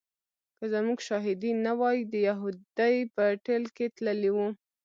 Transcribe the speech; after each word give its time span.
که 0.57 0.65
زموږ 0.73 0.99
شاهدي 1.07 1.51
نه 1.65 1.73
وای 1.79 1.97
د 2.13 2.15
یهودي 2.27 2.95
په 3.15 3.23
ټېل 3.45 3.63
کې 3.75 3.85
تللی 3.95 4.31
و. 4.33 4.37